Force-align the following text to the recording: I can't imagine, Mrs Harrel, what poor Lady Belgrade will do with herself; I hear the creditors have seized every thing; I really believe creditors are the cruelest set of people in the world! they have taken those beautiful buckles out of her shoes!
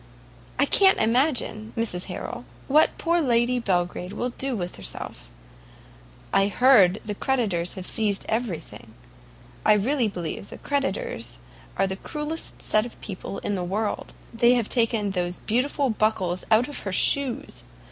I 0.57 0.65
can't 0.65 0.97
imagine, 0.97 1.73
Mrs 1.77 2.05
Harrel, 2.05 2.43
what 2.67 2.97
poor 2.97 3.21
Lady 3.21 3.59
Belgrade 3.59 4.13
will 4.13 4.31
do 4.31 4.55
with 4.55 4.77
herself; 4.77 5.29
I 6.33 6.47
hear 6.47 6.87
the 7.05 7.13
creditors 7.13 7.73
have 7.73 7.85
seized 7.85 8.25
every 8.27 8.57
thing; 8.57 8.95
I 9.63 9.73
really 9.73 10.07
believe 10.07 10.51
creditors 10.63 11.37
are 11.77 11.85
the 11.85 11.97
cruelest 11.97 12.63
set 12.63 12.83
of 12.83 12.99
people 12.99 13.37
in 13.45 13.53
the 13.53 13.63
world! 13.63 14.15
they 14.33 14.55
have 14.55 14.69
taken 14.69 15.11
those 15.11 15.41
beautiful 15.41 15.91
buckles 15.91 16.45
out 16.49 16.67
of 16.67 16.79
her 16.79 16.91
shoes! 16.91 17.63